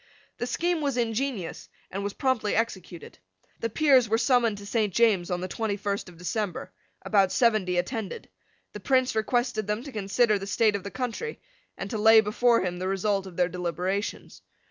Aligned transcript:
The 0.39 0.47
scheme 0.47 0.81
was 0.81 0.97
ingenious, 0.97 1.69
and 1.91 2.03
was 2.03 2.13
promptly 2.13 2.55
executed. 2.55 3.19
The 3.59 3.69
Peers 3.69 4.09
were 4.09 4.17
summoned 4.17 4.57
to 4.57 4.65
St. 4.65 4.91
James's 4.91 5.29
on 5.29 5.41
the 5.41 5.47
twenty 5.47 5.77
first 5.77 6.09
of 6.09 6.17
December. 6.17 6.71
About 7.03 7.31
seventy 7.31 7.77
attended. 7.77 8.27
The 8.73 8.79
Prince 8.79 9.13
requested 9.15 9.67
them 9.67 9.83
to 9.83 9.91
consider 9.91 10.39
the 10.39 10.47
state 10.47 10.75
of 10.75 10.83
the 10.83 10.89
country, 10.89 11.39
and 11.77 11.87
to 11.91 11.99
lay 11.99 12.19
before 12.19 12.61
him 12.61 12.79
the 12.79 12.87
result 12.87 13.27
of 13.27 13.37
their 13.37 13.47
deliberations. 13.47 14.41